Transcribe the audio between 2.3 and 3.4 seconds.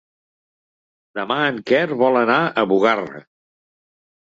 a Bugarra.